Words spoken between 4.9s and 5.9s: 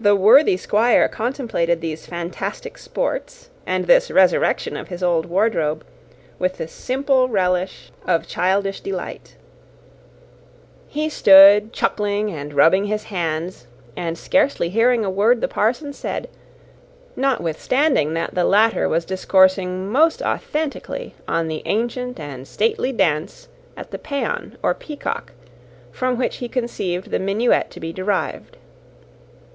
old wardrobe,